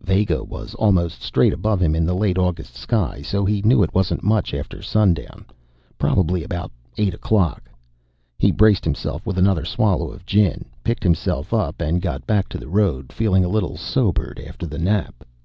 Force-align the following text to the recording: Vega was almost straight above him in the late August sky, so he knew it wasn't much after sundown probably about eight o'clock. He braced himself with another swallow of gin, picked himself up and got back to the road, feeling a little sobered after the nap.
Vega 0.00 0.44
was 0.44 0.74
almost 0.76 1.20
straight 1.20 1.52
above 1.52 1.82
him 1.82 1.96
in 1.96 2.06
the 2.06 2.14
late 2.14 2.38
August 2.38 2.76
sky, 2.76 3.20
so 3.22 3.44
he 3.44 3.60
knew 3.62 3.82
it 3.82 3.92
wasn't 3.92 4.22
much 4.22 4.54
after 4.54 4.80
sundown 4.80 5.44
probably 5.98 6.44
about 6.44 6.70
eight 6.96 7.12
o'clock. 7.12 7.68
He 8.38 8.52
braced 8.52 8.84
himself 8.84 9.26
with 9.26 9.36
another 9.36 9.64
swallow 9.64 10.08
of 10.12 10.24
gin, 10.24 10.66
picked 10.84 11.02
himself 11.02 11.52
up 11.52 11.80
and 11.80 12.00
got 12.00 12.24
back 12.24 12.48
to 12.50 12.56
the 12.56 12.68
road, 12.68 13.12
feeling 13.12 13.44
a 13.44 13.48
little 13.48 13.76
sobered 13.76 14.38
after 14.38 14.64
the 14.64 14.78
nap. 14.78 15.24